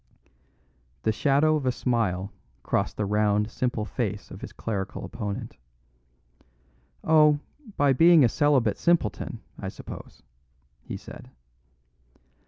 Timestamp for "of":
1.57-1.67, 4.31-4.41